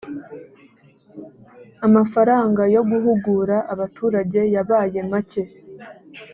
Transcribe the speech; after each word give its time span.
amafaranga 1.85 2.61
yo 2.75 2.81
guhugura 2.91 3.57
abaturage 3.73 4.41
yabaye 4.55 4.99
make 5.11 5.43